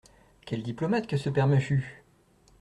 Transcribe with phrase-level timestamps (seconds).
[0.47, 2.03] Quel diplomate que ce père Machut!